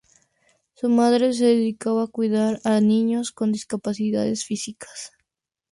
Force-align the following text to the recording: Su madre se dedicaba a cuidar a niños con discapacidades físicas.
Su 0.73 0.89
madre 0.89 1.31
se 1.31 1.45
dedicaba 1.45 2.05
a 2.05 2.07
cuidar 2.07 2.59
a 2.63 2.81
niños 2.81 3.31
con 3.31 3.51
discapacidades 3.51 4.45
físicas. 4.45 5.11